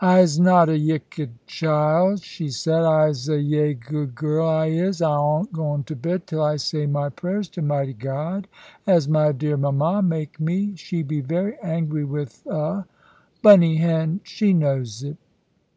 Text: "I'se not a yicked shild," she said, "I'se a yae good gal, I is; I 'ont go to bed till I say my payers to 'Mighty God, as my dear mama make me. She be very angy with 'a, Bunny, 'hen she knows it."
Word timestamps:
"I'se 0.00 0.40
not 0.40 0.68
a 0.68 0.76
yicked 0.76 1.28
shild," 1.46 2.20
she 2.24 2.50
said, 2.50 2.82
"I'se 2.82 3.28
a 3.28 3.38
yae 3.38 3.74
good 3.74 4.16
gal, 4.16 4.40
I 4.44 4.66
is; 4.70 5.00
I 5.00 5.08
'ont 5.16 5.52
go 5.52 5.80
to 5.86 5.94
bed 5.94 6.26
till 6.26 6.42
I 6.42 6.56
say 6.56 6.84
my 6.86 7.10
payers 7.10 7.48
to 7.50 7.62
'Mighty 7.62 7.92
God, 7.92 8.48
as 8.88 9.06
my 9.06 9.30
dear 9.30 9.56
mama 9.56 10.02
make 10.02 10.40
me. 10.40 10.74
She 10.74 11.04
be 11.04 11.20
very 11.20 11.56
angy 11.62 12.02
with 12.02 12.44
'a, 12.48 12.86
Bunny, 13.40 13.76
'hen 13.76 14.18
she 14.24 14.52
knows 14.52 15.04
it." 15.04 15.16